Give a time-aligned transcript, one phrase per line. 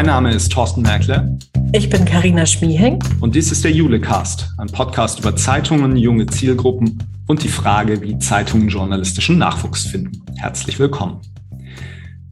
[0.00, 1.38] Mein Name ist Thorsten Merkle.
[1.74, 3.04] Ich bin Karina Schmieheng.
[3.20, 8.16] Und dies ist der Julecast, ein Podcast über Zeitungen, junge Zielgruppen und die Frage, wie
[8.16, 10.24] Zeitungen journalistischen Nachwuchs finden.
[10.36, 11.20] Herzlich willkommen.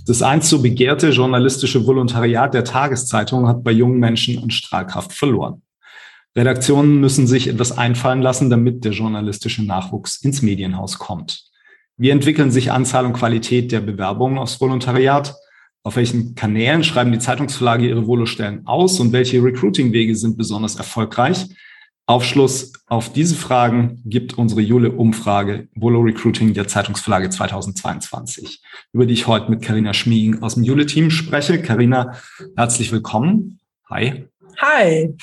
[0.07, 5.61] Das einst so begehrte journalistische Volontariat der Tageszeitung hat bei jungen Menschen an Strahlkraft verloren.
[6.35, 11.45] Redaktionen müssen sich etwas einfallen lassen, damit der journalistische Nachwuchs ins Medienhaus kommt.
[11.99, 15.35] Wie entwickeln sich Anzahl und Qualität der Bewerbungen aufs Volontariat?
[15.83, 21.47] Auf welchen Kanälen schreiben die Zeitungsverlage ihre Volostellen aus und welche Recruiting-Wege sind besonders erfolgreich?
[22.07, 28.63] Aufschluss auf diese Fragen gibt unsere Jule-Umfrage Volo Recruiting der Zeitungsverlage 2022,
[28.95, 31.61] über die ich heute mit Karina Schmiegen aus dem Jule-Team spreche.
[31.61, 32.15] Karina,
[32.57, 33.61] herzlich willkommen.
[33.91, 34.27] Hi.
[34.57, 35.15] Hi.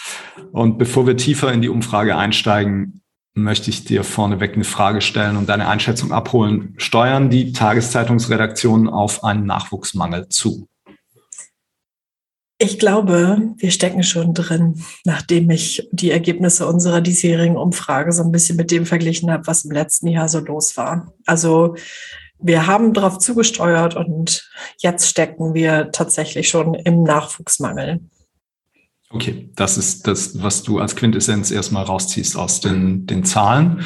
[0.52, 3.02] Und bevor wir tiefer in die Umfrage einsteigen,
[3.35, 6.73] möchte ich dir vorneweg eine Frage stellen und deine Einschätzung abholen.
[6.77, 10.67] Steuern die Tageszeitungsredaktionen auf einen Nachwuchsmangel zu?
[12.58, 18.31] Ich glaube, wir stecken schon drin, nachdem ich die Ergebnisse unserer diesjährigen Umfrage so ein
[18.31, 21.13] bisschen mit dem verglichen habe, was im letzten Jahr so los war.
[21.25, 21.75] Also
[22.39, 28.00] wir haben darauf zugesteuert und jetzt stecken wir tatsächlich schon im Nachwuchsmangel.
[29.16, 33.80] Okay, das ist das, was du als Quintessenz erstmal rausziehst aus den, den Zahlen.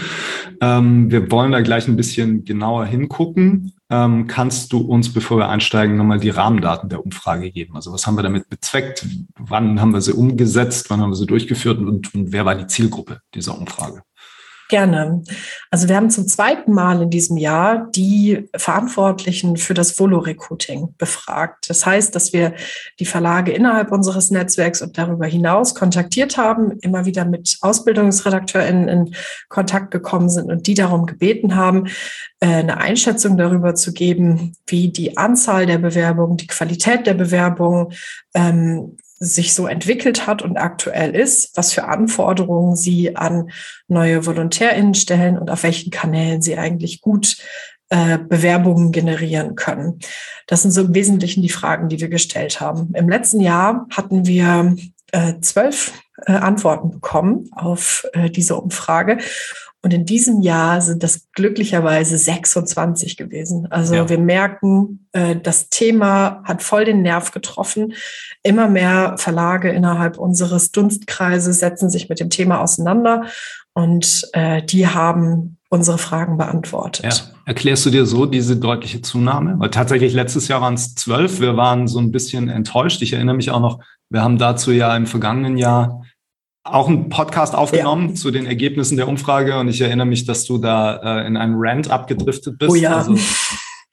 [0.60, 3.74] Ähm, wir wollen da gleich ein bisschen genauer hingucken.
[3.92, 7.76] Ähm, kannst du uns, bevor wir einsteigen, nochmal die Rahmendaten der Umfrage geben?
[7.76, 9.06] Also was haben wir damit bezweckt?
[9.38, 10.90] Wann haben wir sie umgesetzt?
[10.90, 11.78] Wann haben wir sie durchgeführt?
[11.78, 14.02] Und, und wer war die Zielgruppe dieser Umfrage?
[14.70, 15.24] Gerne.
[15.72, 21.72] Also wir haben zum zweiten Mal in diesem Jahr die Verantwortlichen für das Volo-Recruiting befragt.
[21.72, 22.54] Das heißt, dass wir
[23.00, 29.16] die Verlage innerhalb unseres Netzwerks und darüber hinaus kontaktiert haben, immer wieder mit AusbildungsredakteurInnen in
[29.48, 31.88] Kontakt gekommen sind und die darum gebeten haben,
[32.40, 37.88] äh, eine Einschätzung darüber zu geben, wie die Anzahl der Bewerbungen, die Qualität der Bewerbungen
[38.36, 43.52] ähm, sich so entwickelt hat und aktuell ist, was für Anforderungen Sie an
[43.88, 47.38] neue VolontärInnen stellen und auf welchen Kanälen Sie eigentlich gut
[47.90, 50.00] äh, Bewerbungen generieren können.
[50.48, 52.94] Das sind so im Wesentlichen die Fragen, die wir gestellt haben.
[52.94, 54.76] Im letzten Jahr hatten wir
[55.12, 55.94] äh, zwölf
[56.26, 59.18] äh, Antworten bekommen auf äh, diese Umfrage.
[59.82, 63.68] Und in diesem Jahr sind das glücklicherweise 26 gewesen.
[63.72, 64.10] Also ja.
[64.10, 67.94] wir merken, äh, das Thema hat voll den Nerv getroffen.
[68.44, 73.26] Immer mehr Verlage innerhalb unseres Dunstkreises setzen sich mit dem Thema auseinander
[73.74, 77.06] und äh, die haben unsere Fragen beantwortet.
[77.06, 77.34] Ja.
[77.46, 79.56] Erklärst du dir so diese deutliche Zunahme?
[79.60, 81.40] Weil tatsächlich letztes Jahr waren es zwölf.
[81.40, 83.02] Wir waren so ein bisschen enttäuscht.
[83.02, 83.80] Ich erinnere mich auch noch,
[84.10, 86.04] wir haben dazu ja im vergangenen Jahr
[86.74, 88.16] auch einen Podcast aufgenommen ja.
[88.16, 91.56] zu den Ergebnissen der Umfrage und ich erinnere mich, dass du da äh, in einem
[91.58, 92.72] Rant abgedriftet bist.
[92.72, 92.98] Oh ja.
[92.98, 93.16] Also,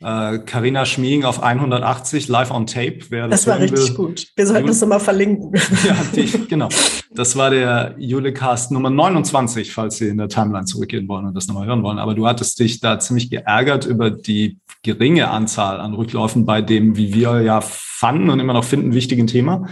[0.00, 2.98] Carina äh, Schmiing auf 180 live on tape.
[3.08, 3.94] Wer das, das war richtig will.
[3.94, 4.26] gut.
[4.36, 5.52] Wir sollten das immer verlinken.
[5.86, 6.68] ja, die, genau.
[7.14, 11.46] Das war der Julecast Nummer 29, falls Sie in der Timeline zurückgehen wollen und das
[11.48, 11.98] nochmal hören wollen.
[11.98, 16.96] Aber du hattest dich da ziemlich geärgert über die geringe Anzahl an Rückläufen bei dem,
[16.96, 19.66] wie wir ja fanden und immer noch finden, wichtigen Thema.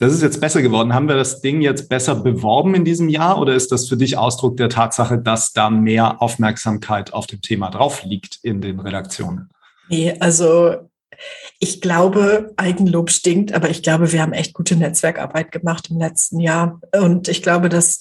[0.00, 0.94] Das ist jetzt besser geworden.
[0.94, 4.16] Haben wir das Ding jetzt besser beworben in diesem Jahr oder ist das für dich
[4.16, 9.50] Ausdruck der Tatsache, dass da mehr Aufmerksamkeit auf dem Thema drauf liegt in den Redaktionen?
[9.90, 10.74] Nee, also
[11.58, 16.40] ich glaube, Eigenlob stinkt, aber ich glaube, wir haben echt gute Netzwerkarbeit gemacht im letzten
[16.40, 16.80] Jahr.
[16.98, 17.98] Und ich glaube, dass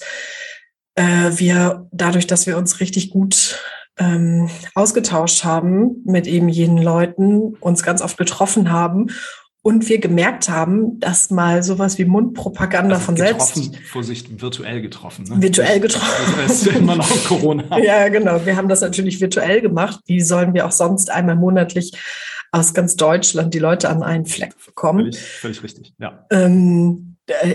[0.95, 3.59] äh, wir dadurch, dass wir uns richtig gut
[3.97, 9.07] ähm, ausgetauscht haben mit eben jenen Leuten, uns ganz oft getroffen haben
[9.62, 13.75] und wir gemerkt haben, dass mal sowas wie Mundpropaganda also von selbst.
[13.86, 15.25] Vorsicht, virtuell getroffen.
[15.25, 15.42] Ne?
[15.42, 16.34] Virtuell getroffen.
[16.38, 17.78] Das ist immer noch Corona.
[17.84, 18.46] ja, genau.
[18.46, 20.00] Wir haben das natürlich virtuell gemacht.
[20.06, 21.92] Wie sollen wir auch sonst einmal monatlich
[22.52, 25.12] aus ganz Deutschland die Leute an einen Fleck bekommen?
[25.12, 26.26] Völlig, völlig richtig, ja.
[26.31, 27.09] Ähm, äh,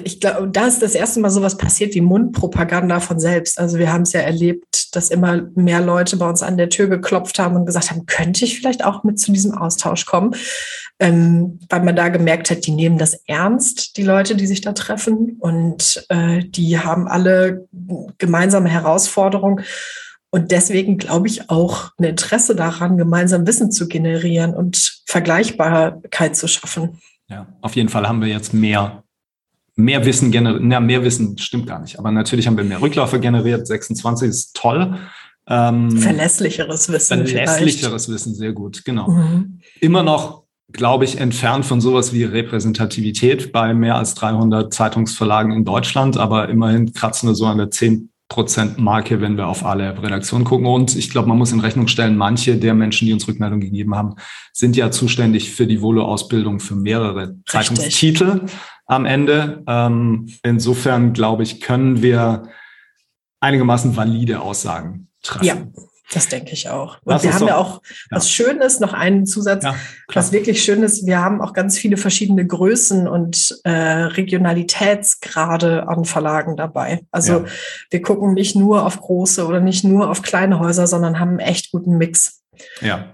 [0.05, 3.59] ich glaube, da ist das erste Mal sowas passiert wie Mundpropaganda von selbst.
[3.59, 6.89] Also wir haben es ja erlebt, dass immer mehr Leute bei uns an der Tür
[6.89, 10.35] geklopft haben und gesagt haben, könnte ich vielleicht auch mit zu diesem Austausch kommen?
[11.01, 14.73] Ähm, weil man da gemerkt hat, die nehmen das ernst, die Leute, die sich da
[14.73, 15.37] treffen.
[15.41, 17.67] Und äh, die haben alle
[18.19, 19.65] gemeinsame Herausforderungen.
[20.31, 26.49] Und deswegen glaube ich auch ein Interesse daran, gemeinsam Wissen zu generieren und Vergleichbarkeit zu
[26.49, 27.01] schaffen.
[27.29, 29.04] Ja, auf jeden Fall haben wir jetzt mehr
[29.77, 33.21] mehr Wissen generiert, na, mehr Wissen stimmt gar nicht, aber natürlich haben wir mehr Rückläufe
[33.21, 33.67] generiert.
[33.67, 34.99] 26 ist toll.
[35.47, 37.27] Ähm, verlässlicheres Wissen.
[37.27, 38.09] Verlässlicheres vielleicht.
[38.09, 39.11] Wissen, sehr gut, genau.
[39.11, 39.61] Mhm.
[39.81, 45.65] Immer noch, glaube ich, entfernt von sowas wie Repräsentativität bei mehr als 300 Zeitungsverlagen in
[45.65, 50.03] Deutschland, aber immerhin kratzen wir so an der 10 Prozent Marke, wenn wir auf alle
[50.03, 50.67] Redaktionen gucken.
[50.67, 53.95] Und ich glaube, man muss in Rechnung stellen, manche der Menschen, die uns Rückmeldung gegeben
[53.95, 54.15] haben,
[54.53, 57.45] sind ja zuständig für die Volo-Ausbildung für mehrere Richtig.
[57.47, 58.41] Zeitungstitel.
[58.87, 59.63] Am Ende.
[59.67, 62.49] Ähm, insofern, glaube ich, können wir
[63.41, 65.45] einigermaßen valide Aussagen treffen.
[65.45, 65.57] Ja.
[66.13, 66.99] Das denke ich auch.
[67.03, 68.17] Und wir haben doch, ja auch ja.
[68.17, 69.75] was Schönes, noch einen Zusatz, ja,
[70.13, 71.07] was wirklich schön ist.
[71.07, 77.01] Wir haben auch ganz viele verschiedene Größen und äh, Regionalitätsgrade an Verlagen dabei.
[77.11, 77.45] Also ja.
[77.91, 81.41] wir gucken nicht nur auf große oder nicht nur auf kleine Häuser, sondern haben einen
[81.41, 82.43] echt guten Mix.
[82.81, 83.14] Ja,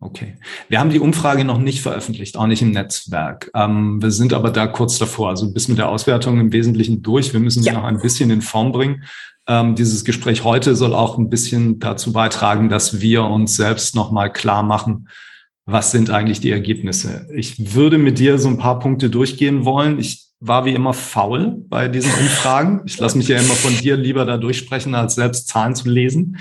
[0.00, 0.36] Okay.
[0.68, 3.50] Wir haben die Umfrage noch nicht veröffentlicht, auch nicht im Netzwerk.
[3.54, 5.30] Ähm, wir sind aber da kurz davor.
[5.30, 7.32] Also bis mit der Auswertung im Wesentlichen durch.
[7.32, 7.74] Wir müssen sie ja.
[7.74, 9.02] noch ein bisschen in Form bringen.
[9.48, 14.32] Ähm, dieses Gespräch heute soll auch ein bisschen dazu beitragen, dass wir uns selbst nochmal
[14.32, 15.08] klar machen,
[15.66, 17.26] was sind eigentlich die Ergebnisse.
[17.34, 19.98] Ich würde mit dir so ein paar Punkte durchgehen wollen.
[19.98, 22.82] Ich war wie immer faul bei diesen Umfragen.
[22.86, 26.38] Ich lasse mich ja immer von dir lieber da durchsprechen, als selbst Zahlen zu lesen.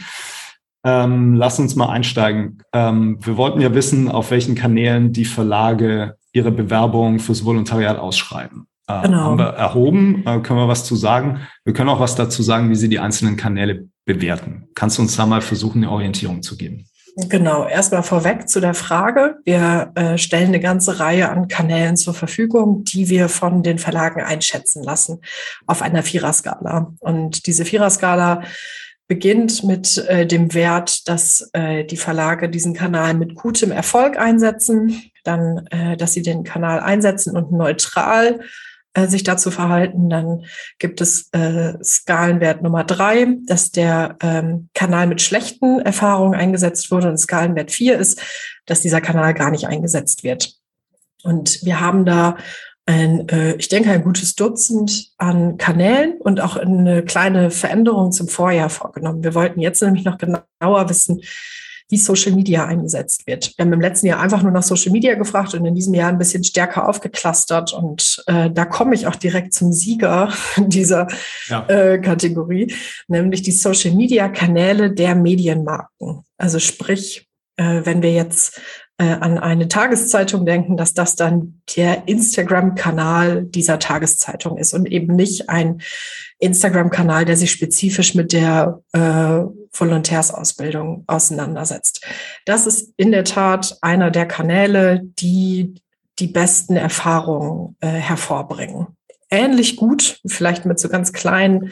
[0.83, 2.63] Ähm, lass uns mal einsteigen.
[2.73, 8.67] Ähm, wir wollten ja wissen, auf welchen Kanälen die Verlage ihre Bewerbung fürs Volontariat ausschreiben.
[8.87, 9.23] Äh, genau.
[9.23, 11.41] Haben wir erhoben, äh, können wir was zu sagen.
[11.65, 14.69] Wir können auch was dazu sagen, wie Sie die einzelnen Kanäle bewerten.
[14.75, 16.85] Kannst du uns da mal versuchen, eine Orientierung zu geben?
[17.29, 19.37] Genau, erstmal vorweg zu der Frage.
[19.43, 24.21] Wir äh, stellen eine ganze Reihe an Kanälen zur Verfügung, die wir von den Verlagen
[24.21, 25.21] einschätzen lassen
[25.65, 26.93] auf einer Viererskala.
[26.99, 28.43] Und diese Viererskala
[29.07, 35.01] beginnt mit äh, dem Wert, dass äh, die Verlage diesen Kanal mit gutem Erfolg einsetzen,
[35.23, 38.41] dann, äh, dass sie den Kanal einsetzen und neutral
[38.93, 40.09] äh, sich dazu verhalten.
[40.09, 40.43] Dann
[40.79, 47.07] gibt es äh, Skalenwert Nummer drei, dass der ähm, Kanal mit schlechten Erfahrungen eingesetzt wurde
[47.07, 48.21] und Skalenwert vier ist,
[48.65, 50.53] dass dieser Kanal gar nicht eingesetzt wird.
[51.23, 52.37] Und wir haben da
[52.87, 58.29] ein, äh, ich denke, ein gutes Dutzend an Kanälen und auch eine kleine Veränderung zum
[58.29, 59.23] Vorjahr vorgenommen.
[59.23, 61.21] Wir wollten jetzt nämlich noch genauer wissen,
[61.89, 63.53] wie Social Media eingesetzt wird.
[63.57, 66.09] Wir haben im letzten Jahr einfach nur nach Social Media gefragt und in diesem Jahr
[66.09, 67.73] ein bisschen stärker aufgeklustert.
[67.73, 71.07] Und äh, da komme ich auch direkt zum Sieger dieser
[71.47, 71.65] ja.
[71.67, 72.73] äh, Kategorie,
[73.07, 76.23] nämlich die Social Media Kanäle der Medienmarken.
[76.37, 78.61] Also sprich, äh, wenn wir jetzt
[79.03, 85.49] an eine Tageszeitung denken, dass das dann der Instagram-Kanal dieser Tageszeitung ist und eben nicht
[85.49, 85.81] ein
[86.39, 92.05] Instagram-Kanal, der sich spezifisch mit der äh, Volontärsausbildung auseinandersetzt.
[92.45, 95.75] Das ist in der Tat einer der Kanäle, die
[96.19, 98.87] die besten Erfahrungen äh, hervorbringen.
[99.29, 101.71] Ähnlich gut, vielleicht mit so ganz kleinen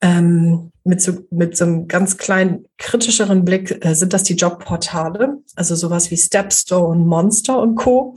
[0.00, 5.38] ähm, mit, so, mit so einem ganz kleinen kritischeren Blick äh, sind das die Jobportale,
[5.56, 8.14] also sowas wie Stepstone, Monster und Co.,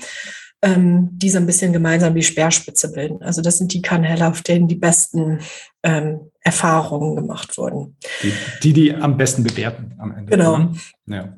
[0.64, 3.24] ähm, die so ein bisschen gemeinsam die Speerspitze bilden.
[3.24, 5.40] Also das sind die Kanäle, auf denen die besten
[5.82, 7.98] ähm, Erfahrungen gemacht wurden.
[8.22, 10.32] Die, die, die am besten bewerten am Ende.
[10.32, 10.70] Genau.
[11.08, 11.38] Ja.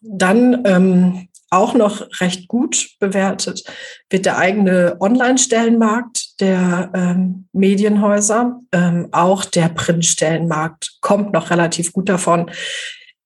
[0.00, 3.64] Dann ähm, auch noch recht gut bewertet
[4.10, 8.60] wird der eigene Online-Stellenmarkt der ähm, Medienhäuser.
[8.72, 12.50] Ähm, auch der Print-Stellenmarkt kommt noch relativ gut davon.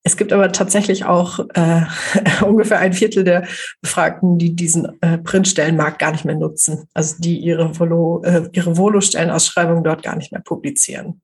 [0.05, 1.81] Es gibt aber tatsächlich auch äh,
[2.45, 3.47] ungefähr ein Viertel der
[3.81, 8.77] Befragten, die diesen äh, Printstellenmarkt gar nicht mehr nutzen, also die ihre Volo, äh, ihre
[8.77, 11.21] Volo-Stellenausschreibung dort gar nicht mehr publizieren.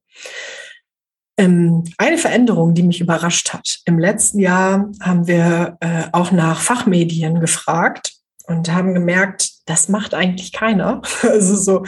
[1.39, 3.79] Ähm, eine Veränderung, die mich überrascht hat.
[3.85, 8.11] Im letzten Jahr haben wir äh, auch nach Fachmedien gefragt
[8.47, 11.01] und haben gemerkt, das macht eigentlich keiner.
[11.23, 11.85] Also so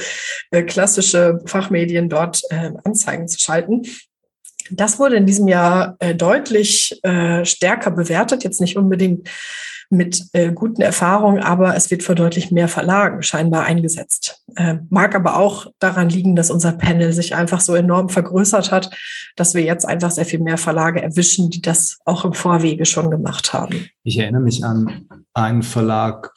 [0.52, 3.82] äh, klassische Fachmedien dort äh, Anzeigen zu schalten.
[4.70, 7.02] Das wurde in diesem Jahr äh, deutlich
[7.44, 9.28] stärker bewertet, jetzt nicht unbedingt
[9.92, 14.44] mit äh, guten Erfahrungen, aber es wird für deutlich mehr Verlagen scheinbar eingesetzt.
[14.56, 18.90] Äh, mag aber auch daran liegen, dass unser Panel sich einfach so enorm vergrößert hat,
[19.36, 23.12] dass wir jetzt einfach sehr viel mehr Verlage erwischen, die das auch im Vorwege schon
[23.12, 23.88] gemacht haben.
[24.04, 26.34] Ich erinnere mich an einen Verlag,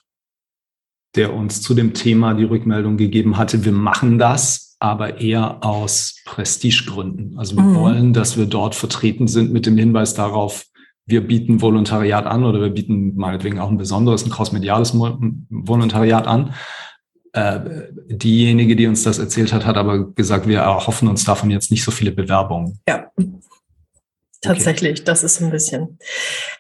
[1.15, 6.17] der uns zu dem Thema die Rückmeldung gegeben hatte, wir machen das, aber eher aus
[6.25, 7.39] Prestigegründen.
[7.39, 7.75] Also wir mhm.
[7.77, 10.67] wollen, dass wir dort vertreten sind mit dem Hinweis darauf,
[11.07, 16.55] wir bieten Volontariat an oder wir bieten meinetwegen auch ein besonderes, ein crossmediales Volontariat an.
[17.33, 21.71] Äh, diejenige, die uns das erzählt hat, hat aber gesagt, wir erhoffen uns davon jetzt
[21.71, 22.79] nicht so viele Bewerbungen.
[22.89, 23.11] Ja.
[24.45, 25.05] Tatsächlich, okay.
[25.07, 25.99] das ist ein bisschen.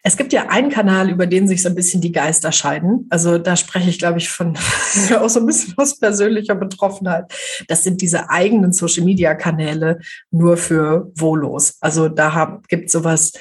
[0.03, 3.07] Es gibt ja einen Kanal, über den sich so ein bisschen die Geister scheiden.
[3.11, 4.57] Also da spreche ich, glaube ich, von
[5.21, 7.33] auch so ein bisschen aus persönlicher Betroffenheit.
[7.69, 11.77] Das sind diese eigenen Social-Media-Kanäle nur für Volos.
[11.81, 13.33] Also da gibt es sowas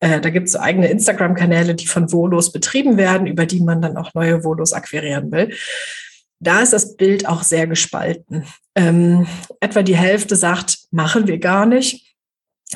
[0.00, 3.80] äh, da gibt es so eigene Instagram-Kanäle, die von Volos betrieben werden, über die man
[3.80, 5.54] dann auch neue Volos akquirieren will.
[6.38, 8.44] Da ist das Bild auch sehr gespalten.
[8.74, 9.26] Ähm,
[9.60, 12.14] etwa die Hälfte sagt, machen wir gar nicht,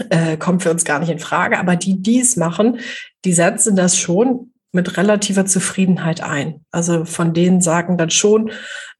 [0.08, 1.58] äh, kommt für uns gar nicht in Frage.
[1.58, 2.80] Aber die, die es machen,
[3.24, 6.64] die setzen das schon mit relativer Zufriedenheit ein.
[6.70, 8.52] Also von denen sagen dann schon,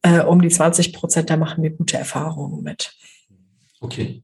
[0.03, 2.93] äh, um die 20 Prozent, da machen wir gute Erfahrungen mit.
[3.81, 4.23] Okay.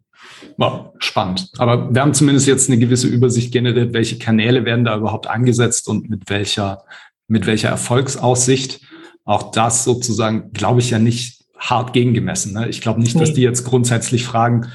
[0.57, 1.51] Wow, spannend.
[1.59, 5.89] Aber wir haben zumindest jetzt eine gewisse Übersicht generiert, welche Kanäle werden da überhaupt eingesetzt
[5.89, 6.85] und mit welcher,
[7.29, 8.81] mit welcher Erfolgsaussicht.
[9.25, 12.53] Auch das sozusagen, glaube ich, ja nicht hart gegengemessen.
[12.53, 12.69] Ne?
[12.69, 14.67] Ich glaube nicht, dass die jetzt grundsätzlich fragen,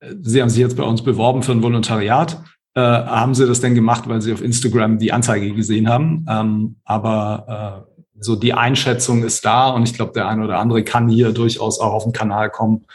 [0.00, 2.42] äh, Sie haben sich jetzt bei uns beworben für ein Volontariat.
[2.74, 6.24] Äh, haben Sie das denn gemacht, weil Sie auf Instagram die Anzeige gesehen haben?
[6.28, 7.92] Ähm, aber äh,
[8.22, 11.80] so die Einschätzung ist da und ich glaube, der eine oder andere kann hier durchaus
[11.80, 12.86] auch auf den Kanal kommen,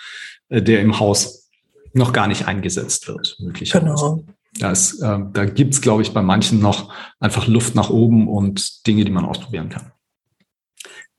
[0.50, 1.47] äh, der im Haus
[1.98, 3.86] noch gar nicht eingesetzt wird, möglicherweise.
[3.86, 4.24] Genau.
[4.60, 8.88] Da, ist, äh, da gibt's glaube ich, bei manchen noch einfach Luft nach oben und
[8.88, 9.92] Dinge, die man ausprobieren kann.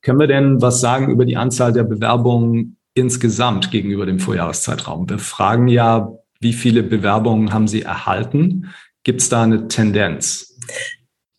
[0.02, 5.08] Können wir denn was sagen über die Anzahl der Bewerbungen insgesamt gegenüber dem Vorjahreszeitraum?
[5.08, 8.72] Wir fragen ja, wie viele Bewerbungen haben Sie erhalten?
[9.02, 10.56] Gibt es da eine Tendenz?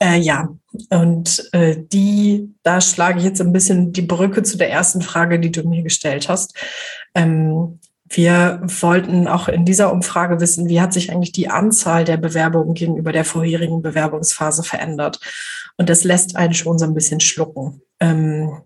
[0.01, 0.49] Äh, ja,
[0.89, 5.39] und äh, die, da schlage ich jetzt ein bisschen die Brücke zu der ersten Frage,
[5.39, 6.55] die du mir gestellt hast.
[7.15, 12.17] Ähm, wir wollten auch in dieser Umfrage wissen, wie hat sich eigentlich die Anzahl der
[12.17, 15.19] Bewerbungen gegenüber der vorherigen Bewerbungsphase verändert.
[15.77, 17.81] Und das lässt einen schon so ein bisschen schlucken.
[17.99, 18.61] Ähm,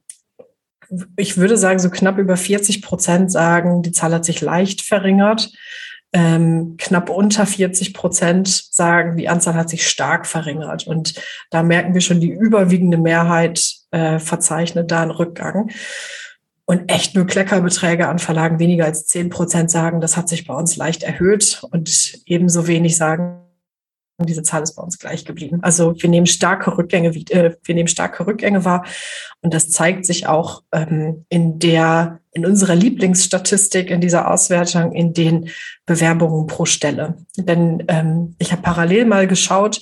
[1.17, 5.51] ich würde sagen, so knapp über 40 Prozent sagen, die Zahl hat sich leicht verringert.
[6.15, 10.85] Ähm, knapp unter 40 Prozent sagen, die Anzahl hat sich stark verringert.
[10.85, 11.15] Und
[11.49, 15.71] da merken wir schon, die überwiegende Mehrheit äh, verzeichnet da einen Rückgang.
[16.65, 20.53] Und echt nur Kleckerbeträge an Verlagen weniger als 10 Prozent sagen, das hat sich bei
[20.53, 21.61] uns leicht erhöht.
[21.71, 23.43] Und ebenso wenig sagen,
[24.19, 25.59] diese Zahl ist bei uns gleich geblieben.
[25.61, 28.85] Also wir nehmen starke Rückgänge, äh, wir nehmen starke Rückgänge wahr.
[29.41, 35.13] Und das zeigt sich auch ähm, in der, in unserer Lieblingsstatistik, in dieser Auswertung, in
[35.13, 35.49] den
[35.85, 37.17] Bewerbungen pro Stelle.
[37.37, 39.81] Denn ähm, ich habe parallel mal geschaut,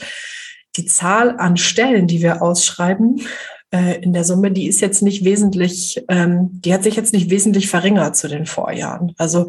[0.78, 3.22] die Zahl an Stellen, die wir ausschreiben,
[3.72, 7.30] äh, in der Summe, die ist jetzt nicht wesentlich, ähm, die hat sich jetzt nicht
[7.30, 9.13] wesentlich verringert zu den Vorjahren.
[9.18, 9.48] Also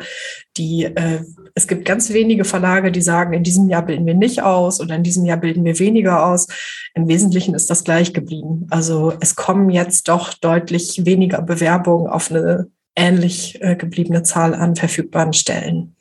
[0.56, 1.20] die, äh,
[1.54, 4.94] es gibt ganz wenige Verlage, die sagen, in diesem Jahr bilden wir nicht aus oder
[4.94, 6.46] in diesem Jahr bilden wir weniger aus.
[6.94, 8.66] Im Wesentlichen ist das gleich geblieben.
[8.70, 14.76] Also es kommen jetzt doch deutlich weniger Bewerbungen auf eine ähnlich äh, gebliebene Zahl an
[14.76, 15.96] verfügbaren Stellen.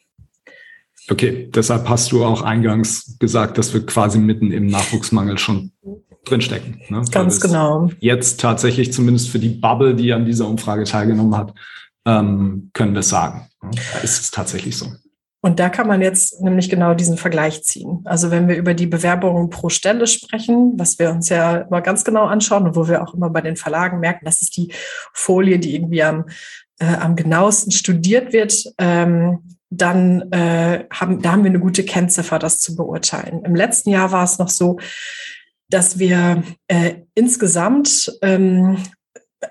[1.10, 5.72] Okay, deshalb hast du auch eingangs gesagt, dass wir quasi mitten im Nachwuchsmangel schon
[6.25, 6.82] drinstecken.
[6.90, 7.04] Ne?
[7.12, 7.90] Ganz genau.
[8.00, 11.54] Jetzt tatsächlich zumindest für die Bubble, die an dieser Umfrage teilgenommen hat,
[12.06, 13.48] ähm, können wir sagen.
[13.62, 13.72] Ne?
[13.94, 14.88] Da ist es tatsächlich so.
[15.44, 18.01] Und da kann man jetzt nämlich genau diesen Vergleich ziehen.
[18.06, 22.04] Also wenn wir über die Bewerbungen pro Stelle sprechen, was wir uns ja immer ganz
[22.04, 24.72] genau anschauen und wo wir auch immer bei den Verlagen merken, das ist die
[25.13, 26.25] Folie, die irgendwie am,
[26.80, 29.40] äh, am genauesten studiert wird, ähm,
[29.72, 33.44] dann äh, haben, da haben wir eine gute Kennziffer, das zu beurteilen.
[33.44, 34.78] Im letzten Jahr war es noch so,
[35.72, 38.78] dass wir äh, insgesamt ähm,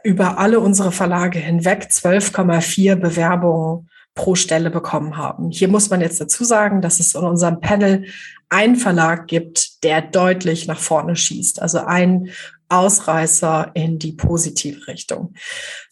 [0.05, 5.51] über alle unsere Verlage hinweg 12,4 Bewerbungen pro Stelle bekommen haben.
[5.51, 8.07] Hier muss man jetzt dazu sagen, dass es in unserem Panel
[8.49, 11.63] einen Verlag gibt, der deutlich nach vorne schießt.
[11.63, 12.31] Also ein
[12.71, 15.35] Ausreißer in die positive Richtung.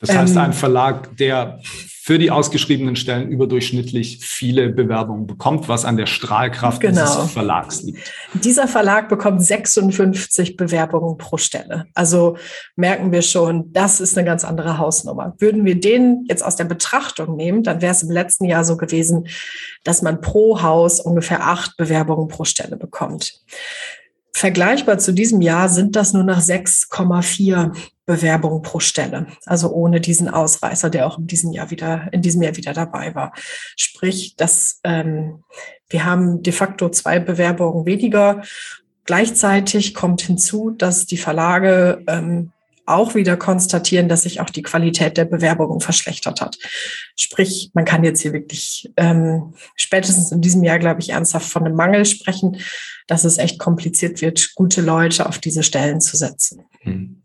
[0.01, 1.61] Das heißt, ähm, ein Verlag, der
[2.09, 7.05] für die ausgeschriebenen Stellen überdurchschnittlich viele Bewerbungen bekommt, was an der Strahlkraft genau.
[7.05, 7.99] dieses Verlags liegt.
[8.33, 11.85] Dieser Verlag bekommt 56 Bewerbungen pro Stelle.
[11.93, 12.39] Also
[12.77, 15.35] merken wir schon, das ist eine ganz andere Hausnummer.
[15.37, 18.79] Würden wir den jetzt aus der Betrachtung nehmen, dann wäre es im letzten Jahr so
[18.79, 19.29] gewesen,
[19.85, 23.35] dass man pro Haus ungefähr acht Bewerbungen pro Stelle bekommt.
[24.35, 27.75] Vergleichbar zu diesem Jahr sind das nur noch 6,4
[28.07, 29.27] Bewerbungen pro Stelle.
[29.45, 33.15] Also ohne diesen Ausreißer, der auch in diesem Jahr wieder, in diesem Jahr wieder dabei
[33.15, 33.33] war.
[33.77, 35.45] Sprich, dass ähm,
[35.91, 38.43] wir haben de facto zwei Bewerbungen weniger.
[39.05, 42.53] Gleichzeitig kommt hinzu, dass die Verlage ähm,
[42.89, 46.59] auch wieder konstatieren, dass sich auch die Qualität der Bewerbungen verschlechtert hat.
[47.17, 51.65] Sprich, man kann jetzt hier wirklich ähm, spätestens in diesem Jahr, glaube ich, ernsthaft von
[51.65, 52.59] einem Mangel sprechen,
[53.07, 56.63] dass es echt kompliziert wird, gute Leute auf diese Stellen zu setzen.
[56.81, 57.23] Hm.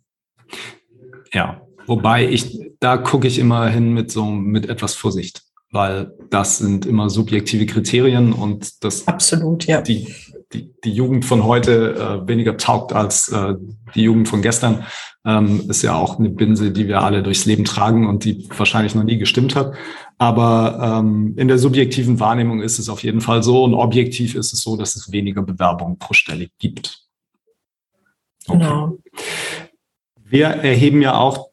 [1.34, 6.60] Ja, wobei ich, da gucke ich immer hin mit so, mit etwas Vorsicht, weil das
[6.60, 9.08] sind immer subjektive Kriterien und das.
[9.08, 9.82] Absolut, ja.
[9.82, 10.14] Die,
[10.54, 13.56] die, die Jugend von heute äh, weniger taugt als äh,
[13.96, 14.86] die Jugend von gestern,
[15.26, 18.96] ähm, ist ja auch eine Binse, die wir alle durchs Leben tragen und die wahrscheinlich
[18.96, 19.74] noch nie gestimmt hat.
[20.18, 24.54] Aber ähm, in der subjektiven Wahrnehmung ist es auf jeden Fall so und objektiv ist
[24.54, 27.04] es so, dass es weniger Bewerbungen pro Stelle gibt.
[28.48, 28.60] Okay.
[28.60, 28.98] Genau.
[30.26, 31.50] Wir erheben ja auch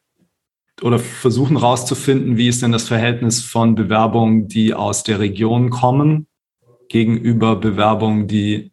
[0.83, 6.26] oder versuchen herauszufinden, wie ist denn das Verhältnis von Bewerbungen, die aus der Region kommen,
[6.88, 8.73] gegenüber Bewerbungen, die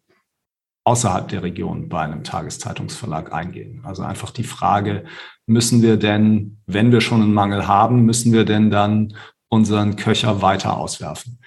[0.88, 3.82] außerhalb der Region bei einem Tageszeitungsverlag eingehen.
[3.84, 5.04] Also einfach die Frage,
[5.44, 9.14] müssen wir denn, wenn wir schon einen Mangel haben, müssen wir denn dann
[9.50, 11.40] unseren Köcher weiter auswerfen?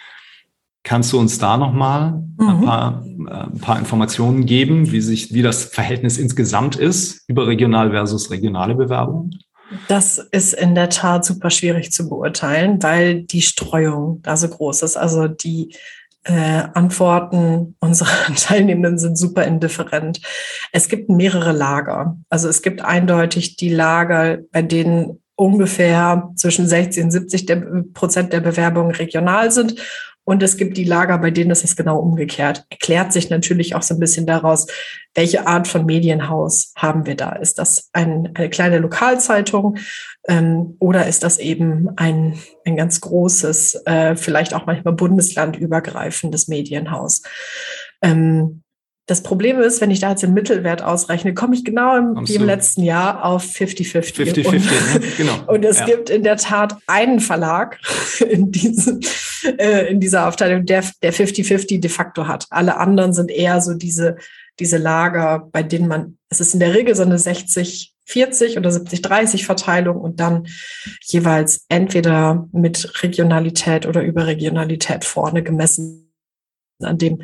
[0.83, 2.49] Kannst du uns da nochmal mhm.
[2.49, 7.89] ein, paar, äh, ein paar Informationen geben, wie sich, wie das Verhältnis insgesamt ist, überregional
[7.89, 9.39] versus regionale Bewerbungen?
[9.87, 14.83] Das ist in der Tat super schwierig zu beurteilen, weil die Streuung da so groß
[14.83, 14.97] ist.
[14.97, 15.75] Also die
[16.23, 20.21] äh, Antworten unserer Teilnehmenden sind super indifferent.
[20.71, 22.17] Es gibt mehrere Lager.
[22.29, 27.55] Also es gibt eindeutig die Lager, bei denen ungefähr zwischen 60 und 70 der,
[27.93, 29.75] Prozent der Bewerbungen regional sind
[30.31, 32.65] und es gibt die Lager, bei denen ist es genau umgekehrt.
[32.69, 34.65] Erklärt sich natürlich auch so ein bisschen daraus,
[35.13, 37.33] welche Art von Medienhaus haben wir da?
[37.33, 39.75] Ist das ein, eine kleine Lokalzeitung
[40.29, 47.23] ähm, oder ist das eben ein, ein ganz großes, äh, vielleicht auch manchmal bundeslandübergreifendes Medienhaus?
[48.01, 48.60] Ähm,
[49.07, 52.35] das Problem ist, wenn ich da jetzt den Mittelwert ausrechne, komme ich genau im, wie
[52.35, 54.13] im letzten Jahr auf 50-50.
[54.15, 55.07] 50-50, ne?
[55.17, 55.43] genau.
[55.47, 55.85] Und es ja.
[55.85, 57.79] gibt in der Tat einen Verlag
[58.29, 58.99] in, diesem,
[59.57, 62.45] äh, in dieser Aufteilung, der 50-50 de facto hat.
[62.51, 64.17] Alle anderen sind eher so diese,
[64.59, 68.71] diese Lager, bei denen man, es ist in der Regel so eine 60 40 oder
[68.71, 70.47] 70, 30 Verteilung und dann
[71.01, 76.11] jeweils entweder mit Regionalität oder Überregionalität vorne gemessen
[76.81, 77.21] an dem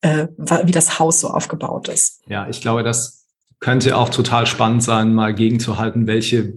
[0.00, 0.28] äh,
[0.64, 2.22] wie das Haus so aufgebaut ist.
[2.28, 3.26] Ja, ich glaube, das
[3.60, 6.54] könnte auch total spannend sein, mal gegenzuhalten, welche,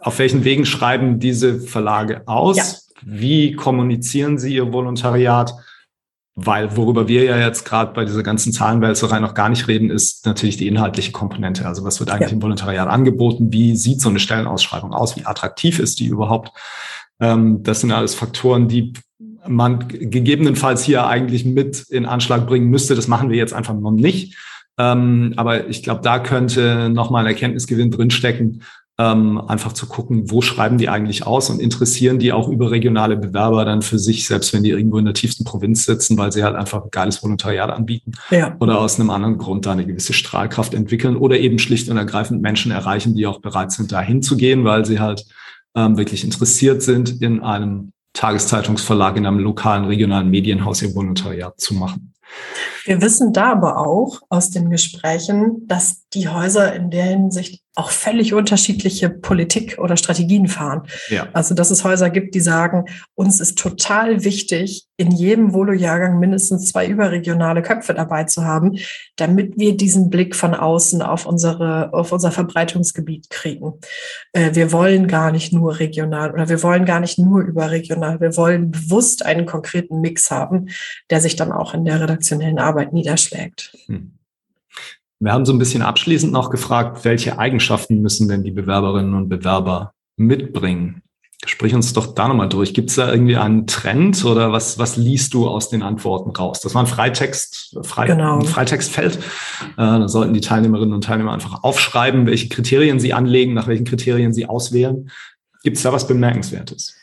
[0.00, 2.56] auf welchen Wegen schreiben diese Verlage aus?
[2.56, 2.64] Ja.
[3.02, 5.54] Wie kommunizieren sie ihr Volontariat?
[6.34, 10.26] Weil worüber wir ja jetzt gerade bei dieser ganzen Zahlenwälzerei noch gar nicht reden, ist
[10.26, 11.66] natürlich die inhaltliche Komponente.
[11.66, 12.34] Also was wird eigentlich ja.
[12.34, 13.52] im Volontariat angeboten?
[13.52, 15.16] Wie sieht so eine Stellenausschreibung aus?
[15.16, 16.52] Wie attraktiv ist die überhaupt?
[17.20, 18.92] Ähm, das sind alles Faktoren, die
[19.50, 22.94] man gegebenenfalls hier eigentlich mit in Anschlag bringen müsste.
[22.94, 24.36] Das machen wir jetzt einfach noch nicht.
[24.78, 28.62] Ähm, aber ich glaube, da könnte nochmal ein Erkenntnisgewinn drinstecken,
[29.00, 33.64] ähm, einfach zu gucken, wo schreiben die eigentlich aus und interessieren die auch überregionale Bewerber
[33.64, 36.54] dann für sich, selbst wenn die irgendwo in der tiefsten Provinz sitzen, weil sie halt
[36.54, 38.56] einfach ein geiles Volontariat anbieten ja.
[38.60, 42.42] oder aus einem anderen Grund da eine gewisse Strahlkraft entwickeln oder eben schlicht und ergreifend
[42.42, 45.24] Menschen erreichen, die auch bereit sind, da hinzugehen, weil sie halt
[45.74, 51.74] ähm, wirklich interessiert sind in einem Tageszeitungsverlag in einem lokalen, regionalen Medienhaus ihr Volontariat zu
[51.74, 52.14] machen.
[52.84, 57.90] Wir wissen da aber auch aus den Gesprächen, dass die Häuser in der Hinsicht auch
[57.90, 60.82] völlig unterschiedliche Politik oder Strategien fahren.
[61.08, 61.28] Ja.
[61.32, 66.66] Also, dass es Häuser gibt, die sagen, uns ist total wichtig, in jedem Volo-Jahrgang mindestens
[66.66, 68.76] zwei überregionale Köpfe dabei zu haben,
[69.16, 73.72] damit wir diesen Blick von außen auf unsere, auf unser Verbreitungsgebiet kriegen.
[74.34, 78.20] Äh, wir wollen gar nicht nur regional oder wir wollen gar nicht nur überregional.
[78.20, 80.68] Wir wollen bewusst einen konkreten Mix haben,
[81.08, 83.74] der sich dann auch in der redaktionellen Arbeit niederschlägt.
[83.86, 84.19] Hm.
[85.20, 89.28] Wir haben so ein bisschen abschließend noch gefragt, welche Eigenschaften müssen denn die Bewerberinnen und
[89.28, 91.02] Bewerber mitbringen?
[91.44, 92.72] Sprich uns doch da nochmal durch.
[92.72, 96.60] Gibt es da irgendwie einen Trend oder was, was liest du aus den Antworten raus?
[96.60, 98.38] Das war ein Freitext, Frei, genau.
[98.38, 99.16] ein Freitextfeld.
[99.16, 99.20] Äh,
[99.76, 104.32] da sollten die Teilnehmerinnen und Teilnehmer einfach aufschreiben, welche Kriterien sie anlegen, nach welchen Kriterien
[104.32, 105.10] sie auswählen.
[105.62, 106.94] Gibt es da was Bemerkenswertes?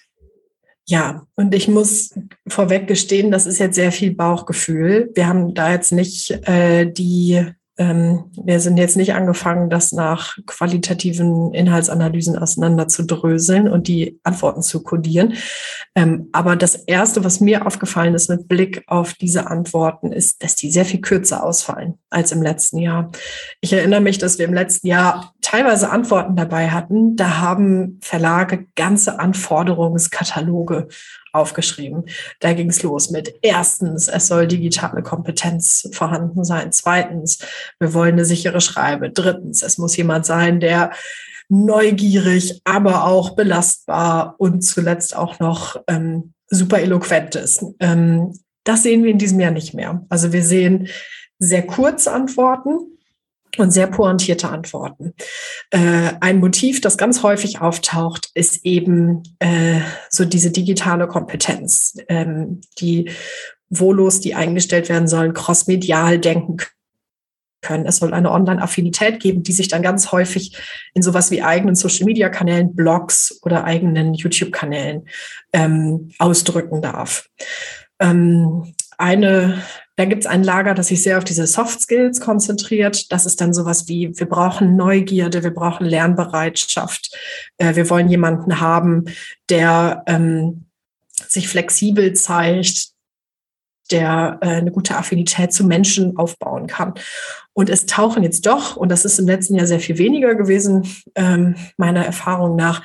[0.87, 2.15] Ja, und ich muss
[2.47, 5.11] vorweg gestehen, das ist jetzt sehr viel Bauchgefühl.
[5.13, 7.45] Wir haben da jetzt nicht äh, die
[7.77, 14.19] ähm, wir sind jetzt nicht angefangen, das nach qualitativen Inhaltsanalysen auseinander zu dröseln und die
[14.23, 15.33] Antworten zu kodieren.
[15.95, 20.55] Ähm, aber das Erste, was mir aufgefallen ist mit Blick auf diese Antworten, ist, dass
[20.55, 23.11] die sehr viel kürzer ausfallen als im letzten Jahr.
[23.61, 27.15] Ich erinnere mich, dass wir im letzten Jahr teilweise Antworten dabei hatten.
[27.15, 30.87] Da haben Verlage ganze Anforderungskataloge
[31.37, 32.05] aufgeschrieben.
[32.39, 36.71] Da ging es los mit erstens, es soll digitale Kompetenz vorhanden sein.
[36.71, 37.39] Zweitens,
[37.79, 39.09] wir wollen eine sichere Schreibe.
[39.09, 40.91] Drittens, es muss jemand sein, der
[41.49, 47.63] neugierig, aber auch belastbar und zuletzt auch noch ähm, super eloquent ist.
[47.79, 50.05] Ähm, das sehen wir in diesem Jahr nicht mehr.
[50.09, 50.89] Also wir sehen
[51.39, 52.96] sehr kurze Antworten,
[53.59, 55.13] und sehr pointierte Antworten.
[55.71, 62.61] Äh, ein Motiv, das ganz häufig auftaucht, ist eben äh, so diese digitale Kompetenz, ähm,
[62.79, 63.11] die
[63.69, 66.57] Volos, die eingestellt werden sollen, crossmedial denken
[67.61, 67.85] können.
[67.85, 70.57] Es soll eine Online-Affinität geben, die sich dann ganz häufig
[70.93, 75.07] in sowas wie eigenen Social-Media-Kanälen, Blogs oder eigenen YouTube-Kanälen
[75.53, 77.27] ähm, ausdrücken darf.
[77.99, 79.61] Ähm, eine
[79.97, 83.11] da gibt es ein Lager, das sich sehr auf diese Soft Skills konzentriert.
[83.11, 87.17] Das ist dann sowas wie, wir brauchen Neugierde, wir brauchen Lernbereitschaft.
[87.57, 89.05] Äh, wir wollen jemanden haben,
[89.49, 90.65] der ähm,
[91.27, 92.89] sich flexibel zeigt,
[93.89, 96.93] der äh, eine gute Affinität zu Menschen aufbauen kann.
[97.53, 100.87] Und es tauchen jetzt doch, und das ist im letzten Jahr sehr viel weniger gewesen,
[101.15, 102.83] ähm, meiner Erfahrung nach,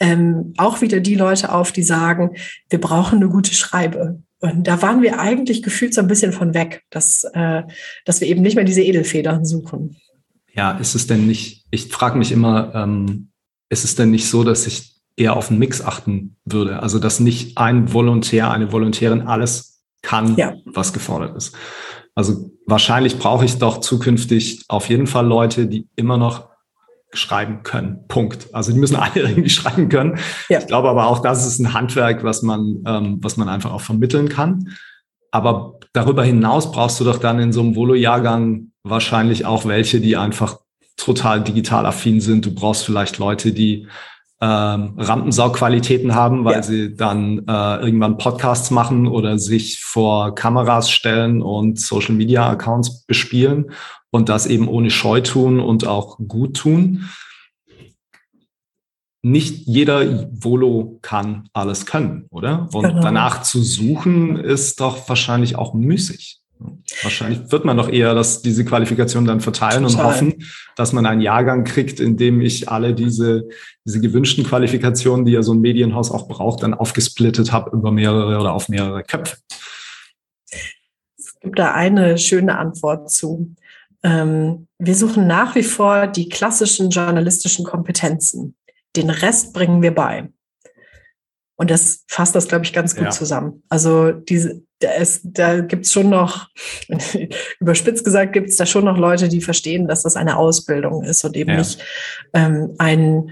[0.00, 2.36] ähm, auch wieder die Leute auf, die sagen,
[2.70, 4.22] wir brauchen eine gute Schreibe.
[4.40, 7.62] Und da waren wir eigentlich gefühlt so ein bisschen von weg, dass, äh,
[8.04, 9.96] dass wir eben nicht mehr diese Edelfedern suchen.
[10.52, 13.30] Ja, ist es denn nicht, ich frage mich immer, ähm,
[13.70, 16.80] ist es denn nicht so, dass ich eher auf einen Mix achten würde?
[16.82, 20.54] Also, dass nicht ein Volontär, eine Volontärin alles kann, ja.
[20.66, 21.56] was gefordert ist.
[22.14, 26.48] Also wahrscheinlich brauche ich doch zukünftig auf jeden Fall Leute, die immer noch
[27.16, 28.04] schreiben können.
[28.08, 28.48] Punkt.
[28.52, 30.18] Also die müssen alle irgendwie schreiben können.
[30.48, 30.58] Ja.
[30.58, 33.80] Ich glaube aber auch, das ist ein Handwerk, was man, ähm, was man einfach auch
[33.80, 34.68] vermitteln kann.
[35.30, 40.16] Aber darüber hinaus brauchst du doch dann in so einem Volo-Jahrgang wahrscheinlich auch welche, die
[40.16, 40.58] einfach
[40.96, 42.46] total digital affin sind.
[42.46, 43.88] Du brauchst vielleicht Leute, die
[44.40, 46.62] ähm, Rampensaugqualitäten haben, weil ja.
[46.62, 53.04] sie dann äh, irgendwann Podcasts machen oder sich vor Kameras stellen und Social Media Accounts
[53.06, 53.70] bespielen
[54.14, 57.10] und das eben ohne Scheu tun und auch gut tun.
[59.22, 62.68] Nicht jeder Volo kann alles können, oder?
[62.72, 63.00] Und genau.
[63.00, 66.38] danach zu suchen ist doch wahrscheinlich auch müßig.
[67.02, 70.04] Wahrscheinlich wird man doch eher das, diese Qualifikation dann verteilen Total.
[70.04, 70.34] und hoffen,
[70.76, 73.48] dass man einen Jahrgang kriegt, in dem ich alle diese,
[73.84, 78.38] diese gewünschten Qualifikationen, die ja so ein Medienhaus auch braucht, dann aufgesplittet habe über mehrere
[78.38, 79.38] oder auf mehrere Köpfe.
[81.18, 83.56] Es gibt da eine schöne Antwort zu.
[84.04, 88.54] Ähm, wir suchen nach wie vor die klassischen journalistischen Kompetenzen.
[88.96, 90.28] Den Rest bringen wir bei.
[91.56, 93.10] Und das fasst das, glaube ich, ganz gut ja.
[93.10, 93.62] zusammen.
[93.68, 96.48] Also diese, da, ist, da gibt es schon noch,
[97.60, 101.24] überspitzt gesagt, gibt es da schon noch Leute, die verstehen, dass das eine Ausbildung ist
[101.24, 101.58] und eben ja.
[101.58, 101.82] nicht
[102.34, 103.30] ähm, ein,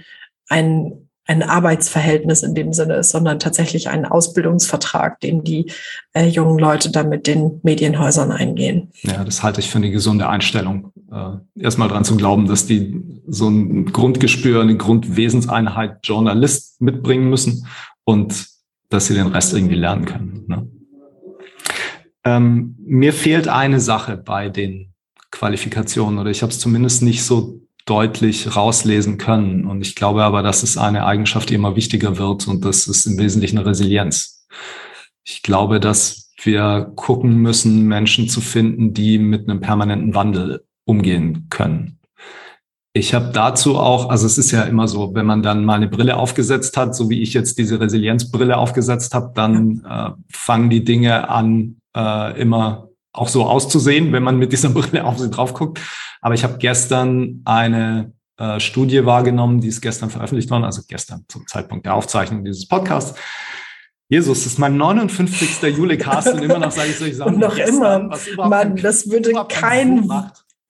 [0.48, 5.70] ein ein Arbeitsverhältnis in dem Sinne ist, sondern tatsächlich ein Ausbildungsvertrag, den die
[6.14, 8.90] äh, jungen Leute dann mit den Medienhäusern eingehen.
[9.02, 10.92] Ja, das halte ich für eine gesunde Einstellung.
[11.12, 17.66] Äh, erstmal dran zu glauben, dass die so ein Grundgespür, eine Grundwesenseinheit Journalist mitbringen müssen
[18.04, 18.48] und
[18.88, 20.44] dass sie den Rest irgendwie lernen können.
[20.48, 20.68] Ne?
[22.24, 24.92] Ähm, mir fehlt eine Sache bei den
[25.30, 29.66] Qualifikationen oder ich habe es zumindest nicht so deutlich rauslesen können.
[29.66, 33.06] Und ich glaube aber, dass es eine Eigenschaft, die immer wichtiger wird und das ist
[33.06, 34.46] im Wesentlichen Resilienz.
[35.24, 41.46] Ich glaube, dass wir gucken müssen, Menschen zu finden, die mit einem permanenten Wandel umgehen
[41.50, 41.98] können.
[42.94, 45.88] Ich habe dazu auch, also es ist ja immer so, wenn man dann mal eine
[45.88, 50.84] Brille aufgesetzt hat, so wie ich jetzt diese Resilienzbrille aufgesetzt habe, dann äh, fangen die
[50.84, 55.54] Dinge an, äh, immer auch so auszusehen, wenn man mit dieser Brille auf sie drauf
[55.54, 55.80] guckt.
[56.20, 61.24] Aber ich habe gestern eine äh, Studie wahrgenommen, die ist gestern veröffentlicht worden, also gestern
[61.28, 63.18] zum Zeitpunkt der Aufzeichnung dieses Podcasts.
[64.08, 65.62] Jesus, das ist mein 59.
[65.74, 67.34] Juli Cast und immer noch sage ich solche Sachen.
[67.34, 68.48] Und noch gestern, immer.
[68.48, 70.10] Mann, das würde kein,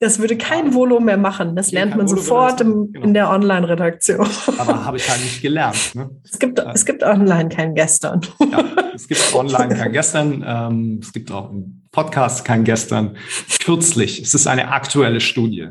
[0.03, 1.55] das würde kein Volo mehr machen.
[1.55, 3.05] Das lernt man sofort im, genau.
[3.05, 4.27] in der Online-Redaktion.
[4.57, 5.95] Aber habe ich halt nicht gelernt.
[5.95, 6.09] Ne?
[6.23, 6.71] Es, gibt, ja.
[6.73, 8.21] es gibt online kein Gestern.
[8.51, 8.63] Ja,
[8.93, 10.43] es gibt online kein Gestern.
[10.45, 13.15] Ähm, es gibt auch im Podcast kein Gestern.
[13.63, 15.69] Kürzlich, es ist eine aktuelle Studie.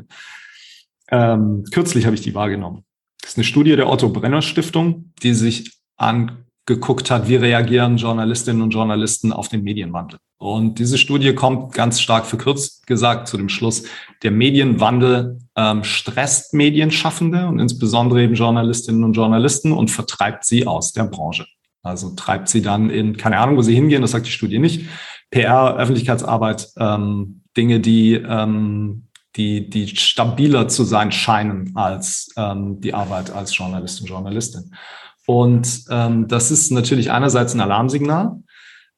[1.11, 2.83] Ähm, kürzlich habe ich die wahrgenommen.
[3.21, 5.77] Das ist eine Studie der Otto Brenner Stiftung, die sich
[6.65, 10.19] angeguckt hat, wie reagieren Journalistinnen und Journalisten auf den Medienwandel.
[10.37, 13.83] Und diese Studie kommt ganz stark verkürzt gesagt zu dem Schluss,
[14.23, 20.91] der Medienwandel ähm, stresst Medienschaffende und insbesondere eben Journalistinnen und Journalisten und vertreibt sie aus
[20.91, 21.45] der Branche.
[21.81, 24.85] Also treibt sie dann in, keine Ahnung, wo sie hingehen, das sagt die Studie nicht,
[25.31, 32.93] PR, Öffentlichkeitsarbeit, ähm, Dinge, die, ähm, die, die stabiler zu sein scheinen als ähm, die
[32.93, 34.71] Arbeit als Journalist und Journalistin.
[35.25, 38.41] Und ähm, das ist natürlich einerseits ein Alarmsignal,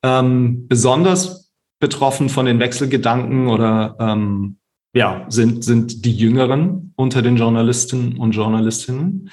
[0.03, 4.57] ähm, besonders betroffen von den Wechselgedanken oder ähm,
[4.93, 9.29] ja, sind, sind die Jüngeren unter den Journalisten und Journalistinnen.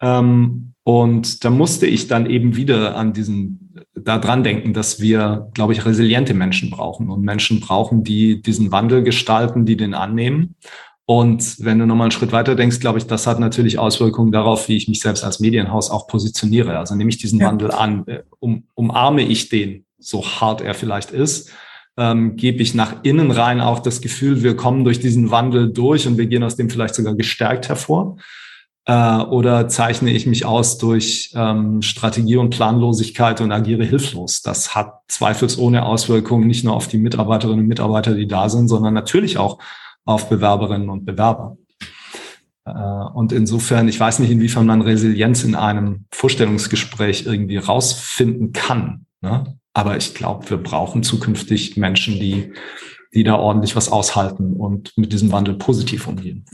[0.00, 5.48] Ähm, und da musste ich dann eben wieder an diesen, da dran denken, dass wir,
[5.54, 10.56] glaube ich, resiliente Menschen brauchen und Menschen brauchen, die diesen Wandel gestalten, die den annehmen.
[11.04, 14.68] Und wenn du nochmal einen Schritt weiter denkst, glaube ich, das hat natürlich Auswirkungen darauf,
[14.68, 16.78] wie ich mich selbst als Medienhaus auch positioniere.
[16.78, 17.48] Also nehme ich diesen ja.
[17.48, 21.50] Wandel an, äh, um, umarme ich den so hart er vielleicht ist,
[21.96, 26.06] ähm, gebe ich nach innen rein auch das Gefühl, wir kommen durch diesen Wandel durch
[26.06, 28.16] und wir gehen aus dem vielleicht sogar gestärkt hervor.
[28.84, 34.42] Äh, oder zeichne ich mich aus durch ähm, Strategie und Planlosigkeit und agiere hilflos?
[34.42, 38.94] Das hat zweifelsohne Auswirkungen nicht nur auf die Mitarbeiterinnen und Mitarbeiter, die da sind, sondern
[38.94, 39.58] natürlich auch
[40.04, 41.56] auf Bewerberinnen und Bewerber.
[42.64, 49.06] Äh, und insofern, ich weiß nicht, inwiefern man Resilienz in einem Vorstellungsgespräch irgendwie rausfinden kann.
[49.20, 49.56] Ne?
[49.74, 52.52] aber ich glaube, wir brauchen zukünftig Menschen, die,
[53.14, 56.44] die da ordentlich was aushalten und mit diesem Wandel positiv umgehen.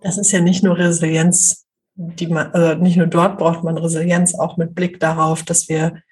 [0.00, 1.63] Das ist ja nicht nur Resilienz,
[1.96, 6.02] die man, also nicht nur dort braucht man Resilienz, auch mit Blick darauf, dass wir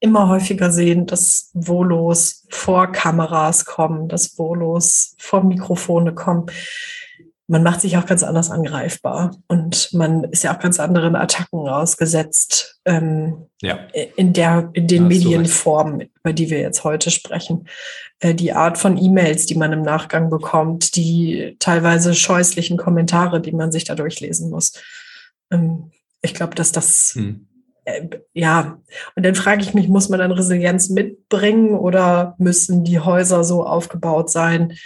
[0.00, 6.46] immer häufiger sehen, dass Volos vor Kameras kommen, dass Volos vor Mikrofone kommen
[7.48, 11.68] man macht sich auch ganz anders angreifbar und man ist ja auch ganz anderen Attacken
[11.68, 13.78] ausgesetzt ähm, ja.
[14.16, 17.68] in, der, in den Medienformen, über die wir jetzt heute sprechen.
[18.18, 23.52] Äh, die Art von E-Mails, die man im Nachgang bekommt, die teilweise scheußlichen Kommentare, die
[23.52, 24.72] man sich da durchlesen muss.
[25.50, 25.90] Ähm,
[26.22, 27.46] ich glaube, dass das, hm.
[27.84, 28.78] äh, ja,
[29.14, 33.66] und dann frage ich mich, muss man dann Resilienz mitbringen oder müssen die Häuser so
[33.66, 34.76] aufgebaut sein,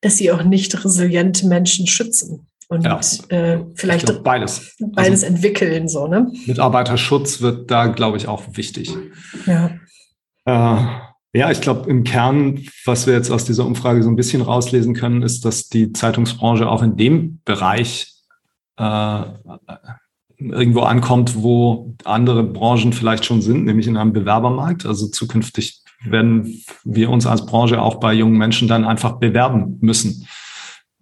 [0.00, 5.26] dass sie auch nicht resiliente Menschen schützen und ja, äh, vielleicht glaub, beides, beides also,
[5.26, 5.88] entwickeln.
[5.88, 6.30] So, ne?
[6.46, 8.94] Mitarbeiterschutz wird da, glaube ich, auch wichtig.
[9.44, 9.72] Ja.
[10.44, 10.86] Äh,
[11.32, 14.94] ja, ich glaube, im Kern, was wir jetzt aus dieser Umfrage so ein bisschen rauslesen
[14.94, 18.14] können, ist, dass die Zeitungsbranche auch in dem Bereich
[18.76, 19.22] äh,
[20.40, 24.86] irgendwo ankommt, wo andere Branchen vielleicht schon sind, nämlich in einem Bewerbermarkt.
[24.86, 30.26] Also zukünftig werden wir uns als Branche auch bei jungen Menschen dann einfach bewerben müssen.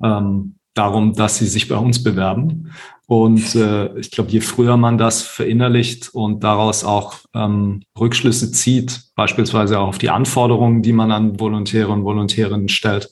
[0.02, 2.72] Ähm, darum, dass sie sich bei uns bewerben.
[3.06, 9.02] Und äh, ich glaube, je früher man das verinnerlicht und daraus auch ähm, Rückschlüsse zieht,
[9.16, 13.10] beispielsweise auch auf die Anforderungen, die man an Volontäre und Volontärinnen stellt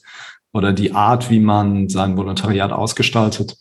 [0.53, 3.57] oder die Art, wie man sein Volontariat ausgestaltet,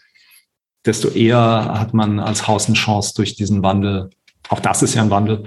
[0.85, 1.39] desto eher
[1.79, 4.09] hat man als Haus eine Chance durch diesen Wandel,
[4.49, 5.43] auch das ist ja ein Wandel,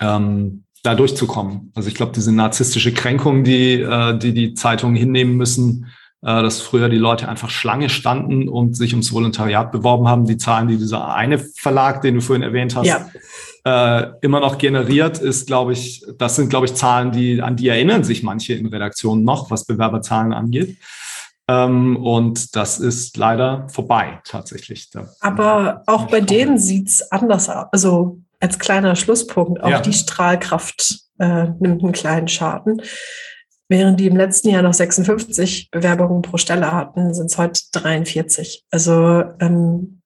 [0.00, 1.72] ähm, da durchzukommen.
[1.74, 5.86] Also ich glaube, diese narzisstische Kränkung, die, äh, die die Zeitungen hinnehmen müssen,
[6.22, 10.36] äh, dass früher die Leute einfach Schlange standen und sich ums Volontariat beworben haben, die
[10.36, 13.08] Zahlen, die dieser eine Verlag, den du vorhin erwähnt hast, ja.
[13.64, 17.68] äh, immer noch generiert, ist, glaube ich, das sind, glaube ich, Zahlen, die, an die
[17.68, 20.76] erinnern sich manche in Redaktionen noch, was Bewerberzahlen angeht.
[21.50, 24.90] Ähm, und das ist leider vorbei tatsächlich.
[24.90, 27.66] Da Aber auch bei denen sieht's anders aus.
[27.72, 29.80] Also als kleiner Schlusspunkt, auch ja.
[29.80, 32.82] die Strahlkraft äh, nimmt einen kleinen Schaden.
[33.68, 38.64] Während die im letzten Jahr noch 56 Bewerbungen pro Stelle hatten, sind es heute 43.
[38.70, 40.02] Also ähm,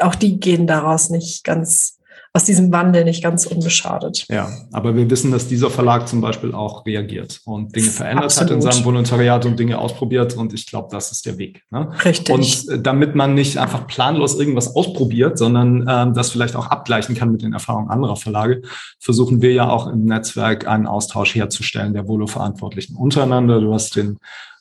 [0.00, 1.97] auch die gehen daraus nicht ganz
[2.38, 4.24] aus diesem Wandel nicht ganz unbeschadet.
[4.28, 8.50] Ja, aber wir wissen, dass dieser Verlag zum Beispiel auch reagiert und Dinge verändert Absolut.
[8.50, 11.64] hat in seinem Volontariat und Dinge ausprobiert und ich glaube, das ist der Weg.
[11.72, 11.90] Ne?
[12.04, 12.32] Richtig.
[12.32, 17.16] Und äh, damit man nicht einfach planlos irgendwas ausprobiert, sondern ähm, das vielleicht auch abgleichen
[17.16, 18.62] kann mit den Erfahrungen anderer Verlage,
[19.00, 23.60] versuchen wir ja auch im Netzwerk einen Austausch herzustellen der Volo-Verantwortlichen untereinander.
[23.60, 24.18] Du hast den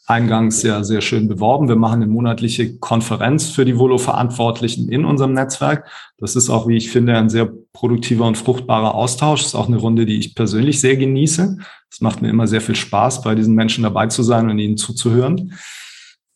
[0.07, 1.67] eingangs ja sehr schön beworben.
[1.67, 5.85] Wir machen eine monatliche Konferenz für die Volo-Verantwortlichen in unserem Netzwerk.
[6.17, 9.41] Das ist auch, wie ich finde, ein sehr produktiver und fruchtbarer Austausch.
[9.41, 11.57] Das ist auch eine Runde, die ich persönlich sehr genieße.
[11.91, 14.77] Es macht mir immer sehr viel Spaß, bei diesen Menschen dabei zu sein und ihnen
[14.77, 15.53] zuzuhören.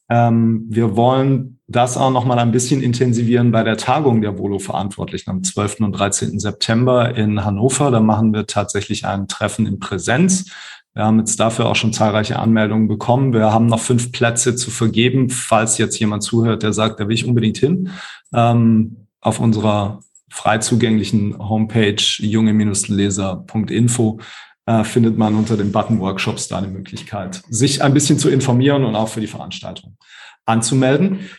[0.10, 5.30] Ähm, wir wollen das auch noch mal ein bisschen intensivieren bei der Tagung der Volo-Verantwortlichen
[5.30, 5.80] am 12.
[5.80, 6.38] und 13.
[6.38, 7.90] September in Hannover.
[7.90, 10.52] Da machen wir tatsächlich ein Treffen in Präsenz
[10.94, 13.34] wir haben jetzt dafür auch schon zahlreiche Anmeldungen bekommen.
[13.34, 17.16] Wir haben noch fünf Plätze zu vergeben, falls jetzt jemand zuhört, der sagt, da will
[17.16, 17.90] ich unbedingt hin.
[18.34, 24.20] Ähm, auf unserer frei zugänglichen Homepage junge-leser.info
[24.66, 28.84] äh, findet man unter den Button Workshops da eine Möglichkeit, sich ein bisschen zu informieren
[28.84, 29.98] und auch für die Veranstaltung
[30.46, 31.30] anzumelden.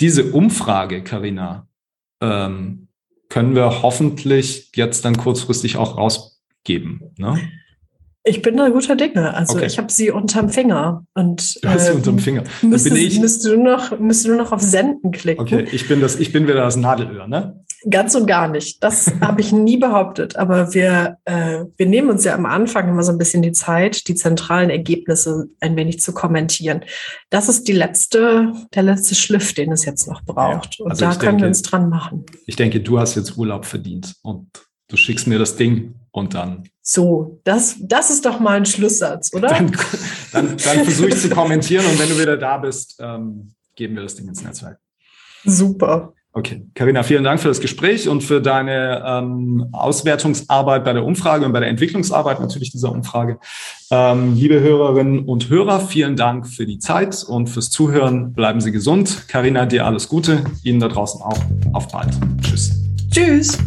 [0.00, 1.68] Diese Umfrage, Karina,
[2.22, 2.88] ähm,
[3.28, 7.14] können wir hoffentlich jetzt dann kurzfristig auch rausgeben.
[7.16, 7.40] Ne?
[8.22, 9.32] Ich bin da guter Dinge.
[9.34, 9.66] Also okay.
[9.66, 11.06] ich habe sie unterm Finger.
[11.14, 12.44] Und, du hast sie ähm, unterm Finger.
[12.60, 15.40] Müsste, bin ich, müsste, du noch, du noch auf Senden klicken.
[15.40, 17.64] Okay, ich bin, das, ich bin wieder das Nadelöhr, ne?
[17.88, 18.84] Ganz und gar nicht.
[18.84, 20.36] Das habe ich nie behauptet.
[20.36, 24.06] Aber wir, äh, wir nehmen uns ja am Anfang immer so ein bisschen die Zeit,
[24.06, 26.84] die zentralen Ergebnisse ein wenig zu kommentieren.
[27.30, 30.78] Das ist die letzte, der letzte Schliff, den es jetzt noch braucht.
[30.78, 32.26] Ja, also und da können denke, wir uns dran machen.
[32.44, 34.50] Ich denke, du hast jetzt Urlaub verdient und
[34.88, 36.68] du schickst mir das Ding und dann.
[36.82, 39.48] So, das, das ist doch mal ein Schlusssatz, oder?
[39.48, 39.72] Dann,
[40.32, 44.02] dann, dann versuche ich zu kommentieren und wenn du wieder da bist, ähm, geben wir
[44.02, 44.78] das Ding ins Netzwerk.
[45.44, 46.12] Super.
[46.32, 51.44] Okay, Karina, vielen Dank für das Gespräch und für deine ähm, Auswertungsarbeit bei der Umfrage
[51.44, 53.40] und bei der Entwicklungsarbeit natürlich dieser Umfrage.
[53.90, 58.32] Ähm, liebe Hörerinnen und Hörer, vielen Dank für die Zeit und fürs Zuhören.
[58.32, 59.24] Bleiben Sie gesund.
[59.26, 60.44] Karina, dir alles Gute.
[60.62, 61.38] Ihnen da draußen auch.
[61.72, 62.16] Auf bald.
[62.42, 62.78] Tschüss.
[63.10, 63.58] Tschüss.